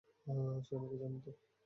সে 0.65 0.73
আমাকে 0.77 0.95
জানত। 1.01 1.25